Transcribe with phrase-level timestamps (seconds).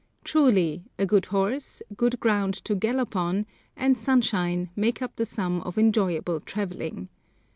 [0.23, 3.45] Truly a good horse, good ground to gallop on,
[3.77, 7.07] and sunshine, make up the sum of enjoyable travelling.